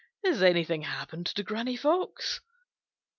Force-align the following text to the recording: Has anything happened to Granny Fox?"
Has 0.25 0.41
anything 0.41 0.81
happened 0.81 1.27
to 1.27 1.43
Granny 1.43 1.75
Fox?" 1.77 2.41